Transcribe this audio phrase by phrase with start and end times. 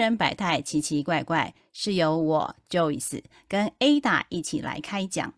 [0.00, 5.34] 客人百态奇奇怪怪，是由我 Joyce 跟 Ada 一起来开讲。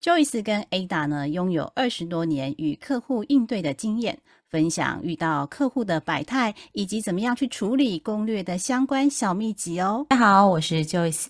[0.00, 4.16] Joyce 跟 Ada 呢，拥有二十多年与客户应对的经验，
[4.48, 10.06] 分享遇到客户的百态以及怎么样去处理攻略的相关小秘籍哦。
[10.08, 11.26] 大家好，我是 Joyce。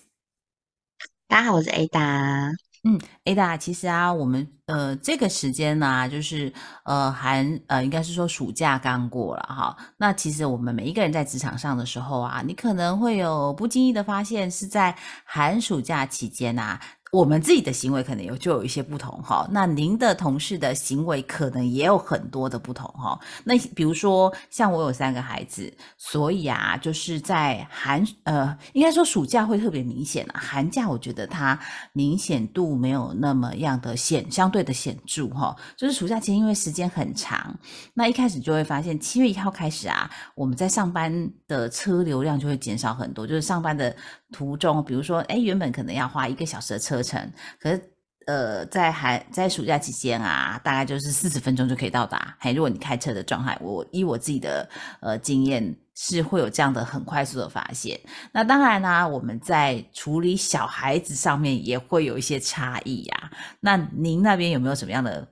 [1.27, 2.51] 大家好，我是 Ada。
[2.89, 6.53] 嗯，Ada，其实啊，我们呃这个时间呢，就是
[6.85, 9.75] 呃寒呃，应该是说暑假刚过了哈。
[9.97, 16.79] 那其实我们每一个人在职场上的时候啊，你可能会有不经意的发现，是在寒暑假期间呐。
[17.11, 23.17] 我们自己的行为可能有就有一些不同哈，那您的同事的行为可能也有很多的不同哈。
[23.45, 31.57] 那比如说像我有三个孩子，所以啊，就是在寒呃，应该说暑假会特别明显啊，寒假我觉得它
[31.93, 35.55] 明显度没有那么样的显相对的显著哈。
[35.77, 37.57] 就是暑假期间因为时间很长，
[37.93, 43.95] 那一开始就会发现七月一号开始啊，我们在上班的车流量就会减少很多，就是上班的。
[44.31, 47.93] 途中，比如说，哎，原本可能要花一个小时的车程，可是，
[48.25, 52.35] 呃，在还在暑假期间啊，大概就是四十分钟就可以到达。
[52.39, 54.69] 嘿，如果你开车的状态，我以我自己的
[54.99, 57.97] 呃经验，是会有这样的很快速的发现。
[58.33, 63.31] 那当然呢，我们在处理小孩子上面也会有一些差异呀。
[63.61, 65.25] 那您那边有没有什么样的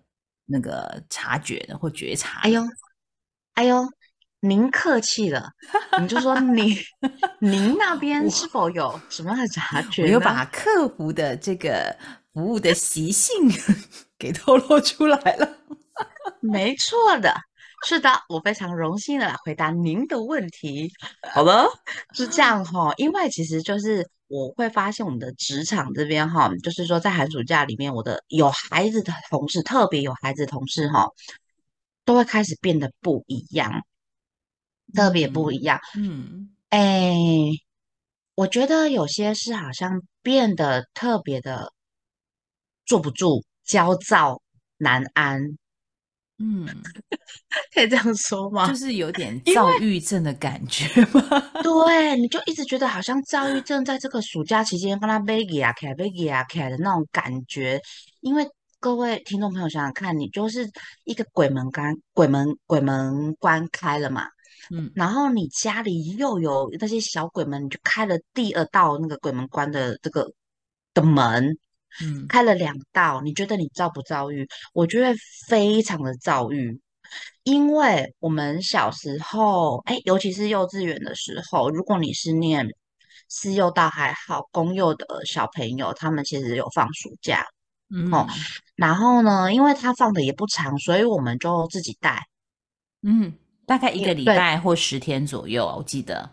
[0.46, 2.40] 那个察觉呢，或觉察？
[2.44, 2.62] 哎呦，
[3.56, 3.86] 哎呦。
[4.41, 5.50] 您客气了，
[6.00, 6.75] 你就说 您
[7.39, 10.03] 您那边是否有什么样的察觉？
[10.03, 11.95] 我又把客服的这个
[12.33, 13.33] 服务的习性
[14.19, 15.58] 给透露出来了。
[16.41, 17.33] 没错的，
[17.88, 20.91] 是的，我非常荣幸的来回答您的问题。
[21.33, 21.67] 好了，
[22.13, 31.07] 是这样哈，因为其实就是我会发现我们的职场这边哈，就是说在寒暑假里面，我的有孩子的同事，特别有孩子的同事哈，
[32.06, 33.81] 都会开始变得不一样。
[34.94, 37.16] 特别不一样，嗯，哎，
[38.35, 41.72] 我觉得有些事好像变得特别的
[42.85, 44.41] 坐不住、焦躁、
[44.78, 45.41] 难安，
[46.38, 46.68] 嗯，
[47.74, 48.68] 可以这样说吗？
[48.68, 51.22] 就是有点躁郁症的感觉吗？
[51.63, 57.81] 对，你就一直觉得好像躁郁症在这个暑假期间帮他背起啊、开背起啊、凯的那种感觉。
[58.19, 58.45] 因为
[58.79, 60.69] 各位听众朋友想想看，你就是
[61.06, 64.28] 一个鬼门关、鬼门鬼门关开了嘛。
[64.72, 70.31] 嗯，然后你家里又有那些小鬼门，你就开了第二道那个鬼门关的这个
[70.94, 71.58] 的门，
[72.02, 74.48] 嗯，开了两道，你觉得你遭不遭遇？
[74.74, 75.16] 我觉得
[75.48, 76.80] 非常的遭遇，
[77.44, 82.68] 因为我们小时候，哎，尤其是幼稚园的时候，如果你是念
[83.30, 87.46] 私幼倒还好，公幼的小朋友，他们其实有放暑假，
[87.90, 88.09] 嗯，
[88.75, 92.24] 然后呢，因为他放的也不长，所以我们就自己带，
[93.04, 93.34] 嗯。
[93.66, 96.30] 大概一个礼拜或十天左右，我记得。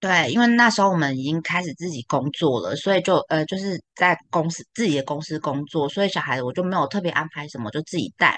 [0.00, 8.36] 对，因为那时候我们已经开始自己工作了，所以就呃，就是在公司自己的公司工作，所以小孩子我就没有特别安排什么，就自己带。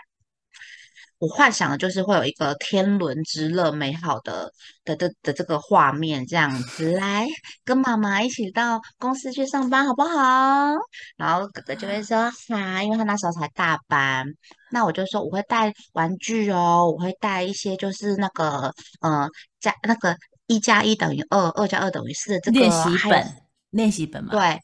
[1.25, 4.53] 我幻想的就是会有一个天伦之乐、美好的
[4.85, 7.27] 的的的这个画面，这样子来
[7.65, 10.75] 跟妈妈一起到公司去上班，好不好？
[11.17, 14.27] 然后哥哥就会说哈，因为他那时候才大班，
[14.71, 18.71] 那我就说我会带玩具哦，我会带一些就是那个
[19.01, 19.27] 呃
[19.61, 20.15] 加那个
[20.47, 23.37] 一加一等于二，二加二等于四的这个练习本，
[23.71, 24.61] 练习本嘛，对，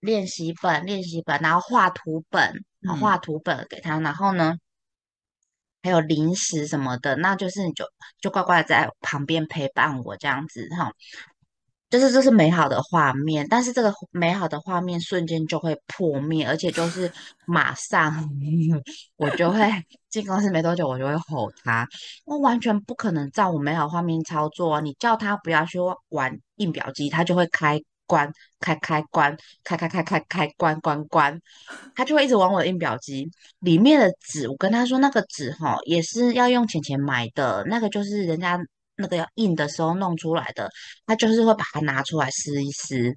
[0.00, 2.52] 练习本，练习本，然后画图本，
[3.00, 4.54] 画图本给他，然后呢？
[5.82, 7.84] 还有零食什么的，那就是你就
[8.20, 10.92] 就乖乖在旁边陪伴我这样子哈，
[11.90, 17.12] 就是这是美好的画面，但是这个美好的画面瞬间就会破灭，而且就是
[17.46, 18.30] 马上
[19.16, 19.70] 我就会
[20.08, 21.86] 进公司没多久，我就会吼他，
[22.24, 25.78] 我完全不可能照我美好画面操作，啊你叫他不要去
[26.08, 27.82] 玩印表机，他就会开。
[28.12, 28.30] 关
[28.60, 31.40] 开开关开开开开开关关关，
[31.94, 33.26] 他就会一直玩我的印表机
[33.60, 34.46] 里面的纸。
[34.50, 38.58] 我跟他说，那个纸哈也是要用钱钱买的，那个就是人家
[38.96, 40.70] 那个要印的时候弄出来的。
[41.06, 43.16] 他就是会把它拿出来撕一撕，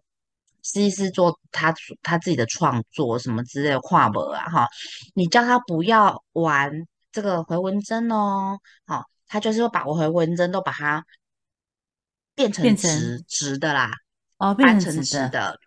[0.63, 4.67] 撕一撕做他他自己的创作什么之类的画本啊哈。
[5.13, 6.71] 你叫他不要玩
[7.11, 11.03] 这个回纹针哦，好，他就是会把我回纹针都把它
[12.33, 13.91] 变成直直的啦。
[14.37, 15.57] 哦，变成直的，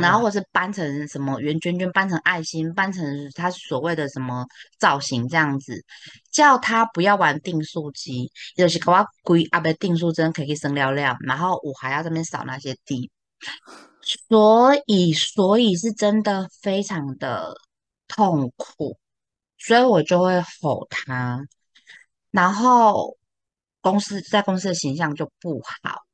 [0.00, 0.20] 然后。
[0.20, 3.04] 或是搬成什么圆圈圈，搬成爱心，搬成
[3.34, 4.46] 他所谓的什么
[4.78, 5.84] 造型这样子，
[6.30, 13.10] 叫他不要玩定数机，就是给我归阿贝定数针可以生料料，然后我还要这边扫那些地，
[14.28, 17.54] 所以所以是真的非常的
[18.08, 18.98] 痛苦，
[19.56, 21.40] 所以我就会吼他，
[22.30, 23.16] 然后
[23.80, 26.07] 公司在公司的形象就不好。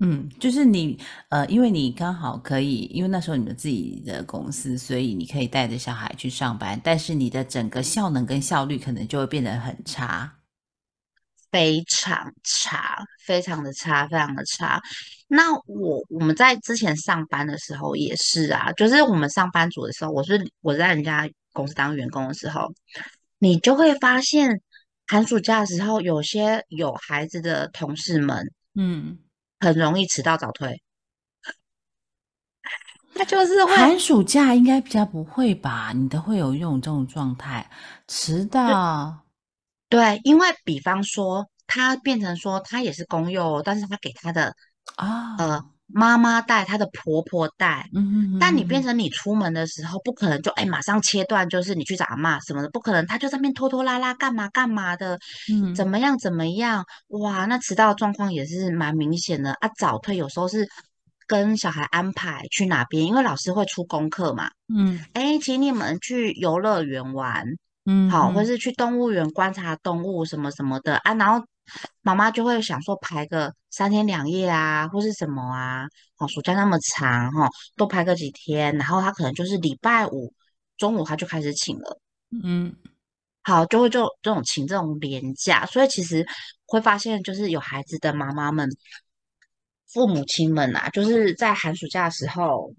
[0.00, 0.98] 嗯，就是你，
[1.30, 10.30] 呃，因为你刚好可以，因为那时候你们自己的公司，所以你可以带着小孩去上班，但是你的整个效能跟效率可能就会变得很差。
[11.50, 14.82] 非常差，非常的差，非常的差。
[15.28, 22.70] 那我我们在之前上班的时候也是啊，就是我们上班族的时候，我是我在人家公司当员工的时候，
[23.38, 24.60] 你就会发现
[25.06, 29.16] 寒暑假的时候，有些有孩子的同事们嗯，
[29.58, 30.82] 很容易迟到早退，
[33.14, 35.92] 他就是会寒暑假应该比较不会吧？
[35.94, 37.70] 你的会有用这种状态，
[38.06, 39.24] 迟到，
[39.88, 44.54] 对，因为比方说他变成说他也是公幼哦，但是他给他的
[44.96, 47.88] 啊，呃妈妈带，她的婆婆带。
[47.94, 55.18] 嗯哼哼但你变成你出门的时候，不可能就哎马上切断，就是你去找阿妈什么的，不可能，她就在那边拖拖拉拉干嘛干嘛的，
[55.52, 55.74] 嗯。
[55.74, 59.52] 怎嗯么样怎么样，哇，那迟到的状况也是蛮明显的。
[59.52, 59.70] 啊。
[59.78, 60.66] 早退有时候是
[61.26, 65.00] 跟小孩安排去哪边，因为老师会出功课嘛，嗯。
[65.12, 67.44] 哎，请你们去游乐园玩，
[67.84, 70.96] 嗯好，或是去动物园观察动物什么什么的。
[70.98, 71.44] 啊，然后
[72.02, 75.84] 妈妈就会想说排个三天两夜啊，或是什么啊，
[76.18, 80.32] 哦，暑假那么长哈、多排个几天，然后他可能就是礼拜五
[80.76, 82.00] 中午他就开始请了，
[82.42, 82.74] 嗯。
[83.42, 86.26] 好，就会就这种请这种年假，所以其实
[86.66, 88.68] 会发现就是有孩子的妈妈们、
[89.86, 92.74] 父母亲们啊，就是在寒暑假的时候，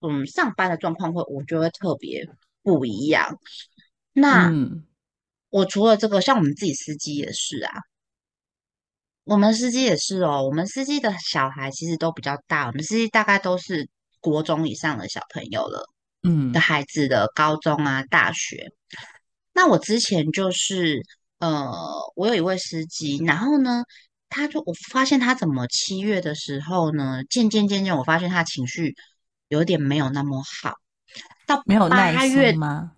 [0.00, 2.28] 嗯，上班的状况会我觉得特别
[2.64, 3.38] 不一样。
[4.12, 4.84] 那嗯
[5.54, 7.70] 我除了这个，像我们自己司机也是啊，
[9.22, 15.88] 我们司机也是哦，我们司机的小孩其实都比较大，我们司机大概都是国中以上的小朋友了
[16.24, 18.72] 嗯的嗯孩子的高中啊、大学。
[19.52, 21.00] 那我之前就是
[21.38, 21.70] 呃，
[22.16, 23.84] 我有一位司机，然后呢，
[24.28, 28.96] 他就我发现他怎么七月的时候呢，渐渐渐渐，我发现他情绪
[29.46, 30.74] 有点没有那么好，
[31.46, 32.90] 到没有耐八月心吗？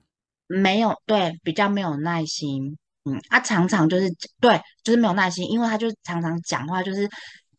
[0.46, 2.76] 没有，对，比较没有耐心。
[3.04, 4.08] 嗯，他常常就是
[4.40, 7.08] 对，就是没有耐心，因为他就常常讲话就是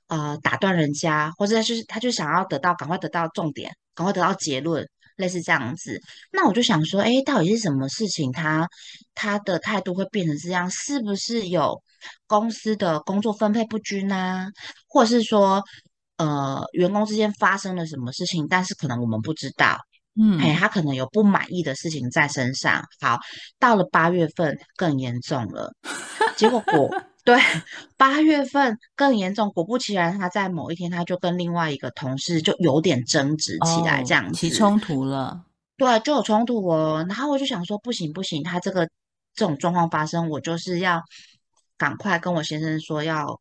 [0.07, 4.85] 呃打断人家，或者他就是他就想要得到赶快得到重点，赶快得到结论，
[5.15, 6.01] 类似这样子。
[6.31, 8.67] 那我就想说，哎，到底是什么事情他
[9.15, 10.69] 他的态度会变成这样？
[10.69, 11.81] 是不是有
[12.25, 14.47] 公司的工作分配不均啊？
[14.89, 15.63] 或者是说
[16.17, 19.77] 呃员工之间发生了什么事情，但是可能我们不知道。
[20.39, 22.83] 哎，嗯他可能有不满意的事情在身上。
[22.99, 23.17] 好，
[23.59, 25.71] 到了八月份更严重了，
[26.35, 26.89] 结果果
[27.23, 27.37] 对
[27.97, 35.43] 八月份更严重，果不其然，他在某一天他就跟另外一个同事就有点争执起来，这哦，样子，起冲突了。
[35.75, 37.05] 对，就有冲突哦。
[37.07, 38.87] 然后我就想说，不行不行，他这个
[39.35, 41.01] 这种状况发生，我就是要
[41.77, 43.39] 赶快跟我先生说，要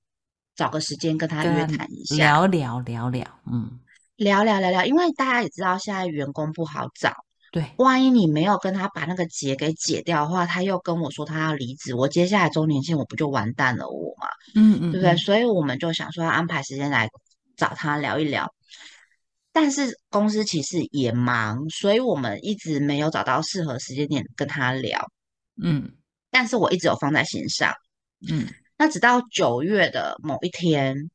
[0.57, 2.17] 找个时间跟他约谈一下。
[2.17, 3.79] 聊聊聊聊，嗯，
[4.17, 7.13] 聊聊聊聊，因为大家也知道现在员工不好找，
[7.53, 15.11] 对，万一你没有跟他把那个结给解掉的话，他又跟我说他要离职，我接下来周年庆我不就完蛋了我嘛，对不对？
[15.11, 15.13] 嗯？
[15.13, 15.15] 嗯。
[15.15, 17.09] 嗯，所以我们就想说要安排时间来
[17.57, 18.53] 找他聊一聊，
[19.53, 25.11] 但是公司其实也忙，所以我们一直没有找到适合时间点跟他聊，
[25.63, 25.93] 嗯。
[26.31, 27.73] 但是我一直有放在心上。
[28.29, 28.47] 嗯。
[28.79, 31.11] 那直到九月的某一天，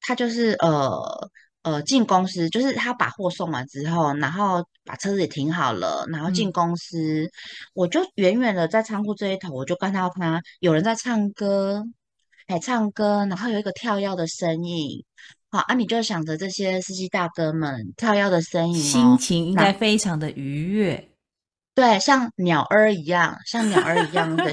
[0.00, 1.30] 他就是呃
[1.66, 7.28] 呃进公司，就是他把货送完之后，然后把车子也停好了，然后进嗯公司，
[7.74, 11.82] 我就远远的在仓库这一头，我就看到他有人在唱歌，
[12.46, 15.04] 哎唱歌，然后有一个跳跃的身影，
[15.50, 21.10] 好啊，你就想着这些司机大哥们跳跃的身影心哦，情应该非常的愉悦。
[21.74, 24.44] 对，像鸟儿一样，像鸟儿一样的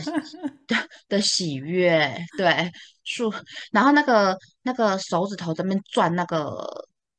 [0.67, 0.75] 的
[1.07, 2.71] 的喜悦，对
[3.05, 3.31] 树，
[3.71, 6.67] 然后那个那个手指头这边转那个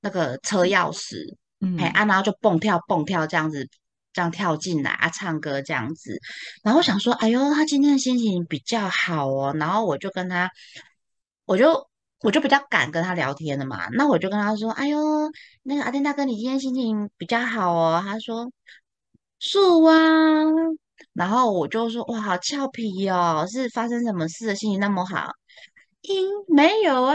[0.04, 1.34] 那个车钥匙，
[1.78, 3.66] 哎嗯啊，然后就蹦跳蹦跳这样子，
[4.12, 6.20] 这样跳进来啊，唱歌这样子，
[6.62, 10.50] 然后想说，哎呦，他今天的心情比较好哦，然后我就跟他，
[11.46, 11.88] 我就
[12.20, 14.98] 我就比较敢跟他聊天的嘛，那我就跟他说，哎呦，
[15.62, 18.52] 那个阿丁大哥，你今天心情比较好哦，他说。
[19.40, 19.92] 是啊，
[21.12, 25.30] 然后我就说哇，好俏皮哦，是发生什么事的心情那么好？
[26.06, 27.14] 因没有啊，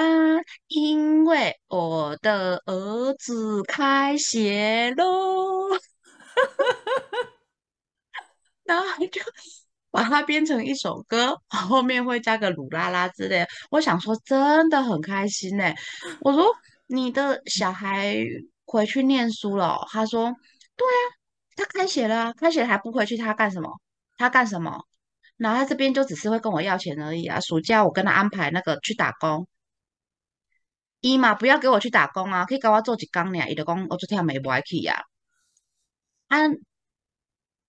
[0.67, 5.69] 因为我的儿子开学喽，
[8.65, 9.21] 然后就
[9.91, 13.47] 把它编成一首歌，后面会加个鲁拉拉之类的。
[13.69, 15.71] 我想说，真的很开心呢。
[16.21, 16.47] 我说
[16.87, 18.15] 你的小孩
[18.65, 20.33] 回去念书了哦他说
[20.75, 21.05] 对啊，
[21.55, 23.69] 他开学了啊，开学还不回去，他干什么？
[24.17, 24.83] 他干什么？
[25.39, 27.39] 然后他这边就只是会跟我要钱而已啊。
[27.39, 29.47] 暑假我跟他安排那个去打工，
[31.01, 35.01] 伊嘛不要给我去打工啊，可以给我做几工尔，伊就讲我昨天没不爱去呀。
[36.27, 36.37] 啊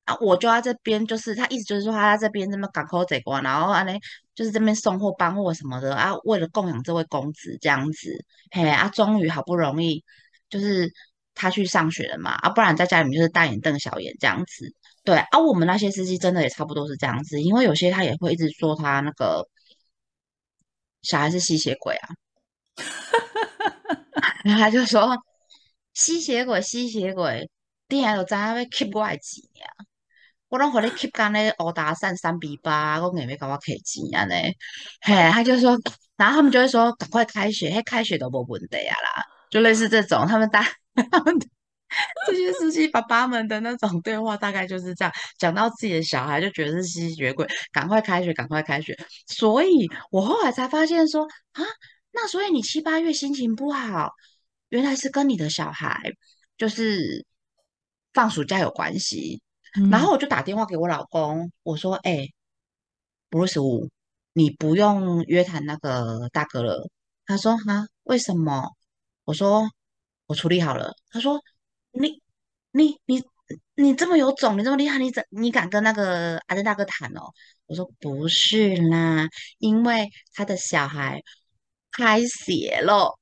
[0.05, 3.99] 啊，我就在这边，就是他意思就是说他在这边这么港口这关，然后安尼
[4.35, 10.05] 就是这边送货搬货什么的啊，为了供养这位公子这样子，嘿啊，终于好不容易
[10.49, 10.93] 就是
[11.35, 14.75] 他去上学了嘛，啊，不然在家里面就是大眼瞪小眼这样子。
[15.05, 19.49] 对啊，我们那些司机真的也差不多是这样子，因为有些他也会一直说他那个
[21.03, 22.09] 小孩是吸血鬼啊。
[24.45, 25.17] 然后他就说
[25.95, 27.49] 吸血鬼，吸血鬼，
[27.89, 29.67] 你还有知影要 keep 我的钱呀？
[30.49, 34.35] 我拢和你 keep 干咧殴打三三比八，我硬要搞我开钱啊呢？
[35.03, 35.79] 嘿，他就说，
[36.17, 40.63] 然后他们就会说赶快开学，嘿，开学都无问题啊啦，就类似这种，他们大
[41.13, 41.39] 他们
[42.27, 48.97] 这些司机爸爸们的那种对话，大概就是这样，讲到自己的小孩就觉得是吸血鬼，赶快开学，赶快开学。
[49.27, 51.63] 所以我后来才发现说啊。
[52.13, 54.11] 那所以你七八月心情不好，
[54.71, 56.13] 原来是跟你的小孩
[56.59, 57.25] 就是
[58.13, 59.41] 放暑假有关系。
[59.93, 62.27] 然后我就打电话给我老公，我说：“哎
[63.31, 63.89] ，Bruce 五，
[64.33, 66.91] 你不用约谈那个大哥了。”
[67.27, 68.69] 他说：“哈，为什么？”
[69.25, 69.71] 我说
[70.27, 71.41] ：“我处理好了。”他说
[71.93, 72.21] ：“你
[72.73, 73.23] 你你
[73.75, 77.23] 你这么有种，你这么厉害，你怎你敢跟那个阿珍大哥谈哦？”
[77.67, 79.29] 我说：“不是啦，
[79.59, 81.21] 因为他的小孩。”
[81.93, 83.19] 开学了，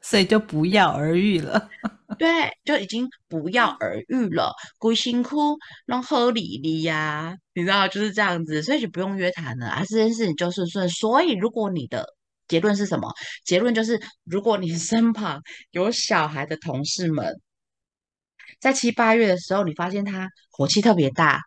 [0.00, 1.68] 所以就不药而愈了。
[2.16, 4.54] 对，就已经不药而愈了。
[4.78, 9.82] 鬼辛苦弄喝里里呀，你知道就是这样子，所以就不用约谈了啊。
[9.88, 10.88] 这件事情就顺顺。
[10.88, 12.06] 所以，如果你的
[12.46, 13.12] 结论是什么？
[13.44, 15.42] 结论就是，如果你身旁
[15.72, 17.34] 有小孩的同事们，
[18.60, 21.40] 在七八月的时候，你发现他火气特别大，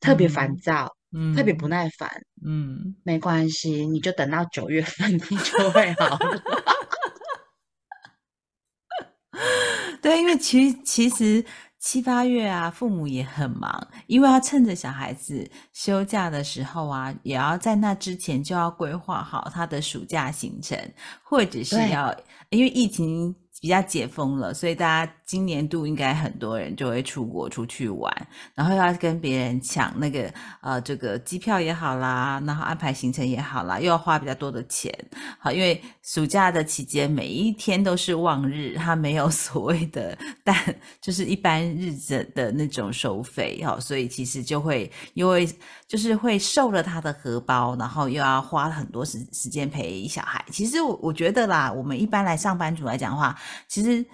[0.00, 0.96] 特别烦躁。
[1.12, 2.08] 嗯，特别不耐烦。
[2.46, 6.16] 嗯，没关系，你就等到九月份，你就会好。
[10.00, 11.44] 对，因为其实其实
[11.80, 20.78] 七八月啊，父母也很忙，因为要趁着小孩子休假的时候啊，也要在那之前就要规划好他的暑假行程，
[21.24, 22.16] 或者是要
[22.50, 23.34] 因为疫情。
[23.62, 28.12] 比较解封了，所以大家今年度应该很多人就会出国出去玩，
[28.52, 30.28] 然后要跟别人抢那个
[30.60, 34.92] 呃这个机票也好啦，然后安排行程也好啦，又要花比较多的钱。
[35.38, 40.56] 好，因为暑假的期间每一天都是旺日，它没有所谓的但
[41.00, 45.48] 就是一般日子的那种收费，好，所以其实就会因为
[45.86, 50.44] 就是会受了他的荷包，然后又要花很多时时间陪小孩。
[50.50, 53.38] 其实我我觉得啦，我们一般来上班族来讲的话。
[53.68, 54.04] 其实，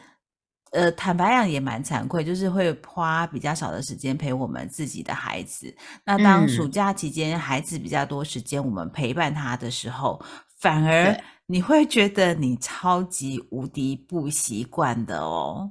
[0.72, 5.74] 呃，坦白讲也蛮惭愧，就是会花比较少的时间陪我们自己的孩子。
[6.04, 10.20] 那当暑假期间孩子比较多时间，我们陪伴他的时候，
[10.56, 11.16] 反而。
[11.48, 15.70] 你会觉得你超级无敌不习惯的哦，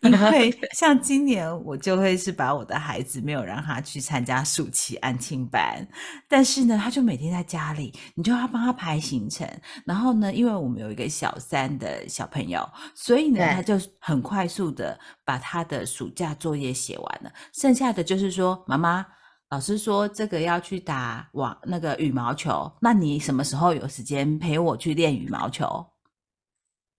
[0.00, 5.86] 因为 像今年我就会是把我的孩子没有让他去参加暑期安亲班，
[6.28, 9.48] 但是呢，他就每天在家里，你就要帮他排行程。
[9.86, 19.06] 然后呢，因为我们有一个小三的小朋友，所以呢，他就很快速的把他的暑假作业写完了，剩下的就是说，妈妈。
[19.52, 25.86] 老师说这个要去打网那个羽毛球，那你什么时候有时间陪我去练羽毛球？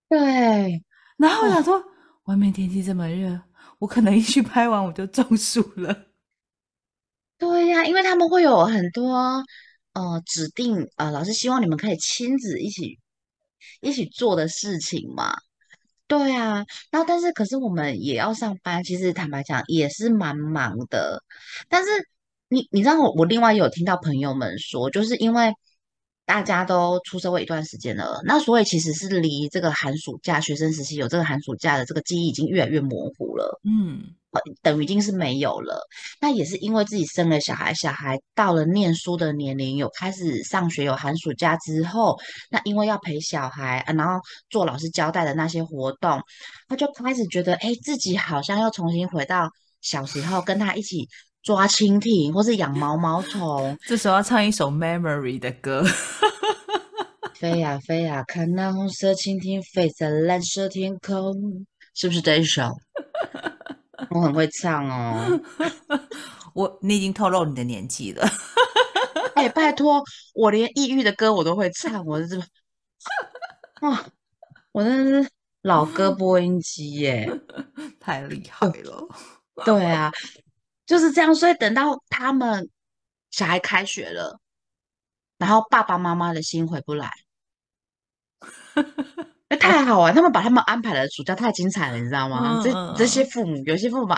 [0.08, 0.80] 对，
[1.16, 1.82] 然后我想说，
[2.26, 3.40] 外面天气这么热，
[3.80, 6.06] 我可能一去拍完我就中暑了。
[7.38, 9.42] 对呀，因为他们会有很多
[9.94, 13.00] 呃指定呃老师希望你们可以亲子一起
[13.80, 15.34] 一起做的事情嘛。
[16.06, 21.24] 对啊，然后但是可是我们也要上班，其实坦白讲也是蛮忙的，
[21.68, 21.90] 但是。
[22.48, 25.52] 你你知道我我另外有听到朋友们说，就是因为
[26.26, 34.00] 大家都出社会一段时间了，那所以其实是离这个寒暑假学生时期有这个寒暑假的这个记忆已经越来越模糊了，嗯，
[34.62, 35.80] 等于已经是没有了。
[36.20, 42.18] 那也是因为自己生了小孩，小孩到了念书的年龄，有开始上学，有寒暑假之后，
[42.50, 46.22] 那因为要陪小孩啊，然后做老师交代的那些活动，
[46.68, 49.50] 他就开始觉得，哎，自己好像又重新回到
[49.82, 51.08] 小时候，跟他一起。
[51.44, 55.84] 抓蜻蜓，或是养毛毛虫， 这时候要唱一首《Memory》的歌。
[57.38, 62.70] 飞呀飞呀，看那红色蜻蜓飞在蓝色天空，是不是这一首？
[64.08, 65.40] 我很会唱哦。
[66.54, 68.26] 我，你已经透露你的年纪了。
[69.34, 70.02] 哎，拜托，
[70.34, 72.38] 我连抑郁的歌我都会唱，我是
[73.82, 74.02] 哇，
[74.72, 77.28] 我真的是老歌播音机耶，
[78.00, 79.06] 太厉害了。
[79.66, 80.10] 对啊。
[80.86, 82.68] 就是这样，所以等到他们
[83.30, 84.38] 小孩开学了，
[85.38, 87.10] 然后爸爸妈妈的心回不来，
[89.48, 92.60] 那太好玩，他们把他们安排的暑假太精彩了，你知道吗？
[92.62, 94.14] 这这些父母，有些父母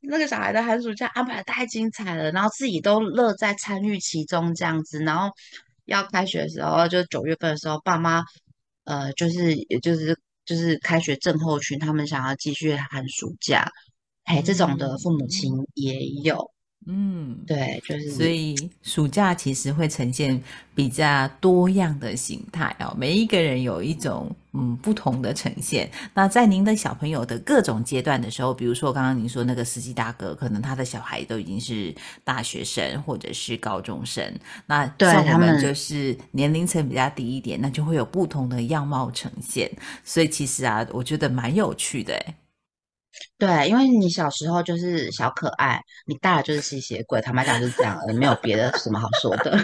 [0.00, 5.28] 那个小孩的寒暑假安排的太精彩了，然后自己都乐在参与其中这样子，然后
[5.86, 8.22] 要开学的时候，就九月份的时候，爸妈
[8.84, 13.68] 呃，就是也就是就是开学症候群，他们想要继续寒暑假，
[14.26, 16.50] 哎，这种的父母亲也有，
[16.86, 20.42] 嗯，对，就是所以暑假其实会呈现
[20.74, 25.88] 比较多样的形态哦，每一个人有一种嗯不同的呈现。
[26.12, 34.24] 那在您的小朋友的各种阶段的时候，比如说刚刚您说那个司机大哥，可能他的小孩都已经是大学生或者是高中生，
[34.66, 39.70] 那对像我们就是年龄层比较低一点，那就会有不同的样貌呈现。
[40.04, 42.34] 所以其实啊，我觉得蛮有趣的诶
[43.38, 49.58] 对，因为你小时候就是小可爱，你大了就是吸血鬼，坦白讲就是这样没有别的什么好说的。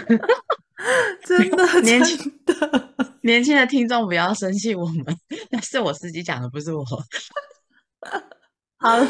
[1.25, 2.93] 真的年轻的。
[3.21, 5.17] 年轻的听众不要生气我们，
[5.49, 6.83] 那是我司机讲的，不是我。
[8.75, 9.07] 好了，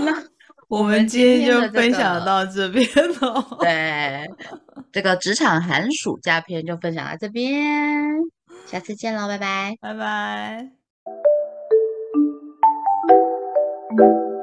[0.00, 0.24] 那
[0.66, 2.84] 我们今天就分享到这边
[3.20, 3.58] 了。
[3.60, 4.28] 对
[4.90, 7.54] 这个职场寒暑假篇就分享到这边，
[8.66, 9.76] 下次见喽，拜拜。
[9.80, 10.77] 拜拜。
[13.98, 14.37] Thank you.